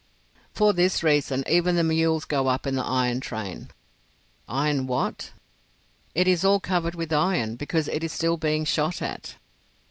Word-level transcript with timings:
"For 0.51 0.73
this 0.73 1.03
reason 1.03 1.43
even 1.47 1.75
the 1.75 1.83
mules 1.83 2.25
go 2.25 2.47
up 2.47 2.65
in 2.65 2.73
the 2.73 2.83
iron 2.83 3.19
train." 3.19 3.69
"Iron 4.49 4.87
what?" 4.87 5.29
"It 6.15 6.27
is 6.27 6.43
all 6.43 6.59
covered 6.59 6.95
with 6.95 7.13
iron, 7.13 7.55
because 7.55 7.87
it 7.87 8.03
is 8.03 8.11
still 8.11 8.35
being 8.37 8.65
shot 8.65 9.03
at." 9.03 9.35